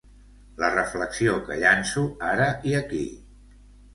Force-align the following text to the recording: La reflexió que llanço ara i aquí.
La 0.61 0.69
reflexió 0.75 1.35
que 1.49 1.57
llanço 1.65 2.05
ara 2.31 2.47
i 2.71 2.75
aquí. 2.79 3.03